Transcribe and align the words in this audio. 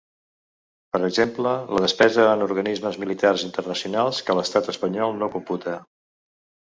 Per 0.95 1.01
exemple, 1.07 1.51
la 1.77 1.81
despesa 1.83 2.25
en 2.31 2.41
organismes 2.45 2.97
militars 3.03 3.45
internacionals, 3.51 4.23
que 4.31 4.37
l’estat 4.39 4.73
espanyol 4.75 5.15
no 5.21 5.31
computa. 5.37 5.77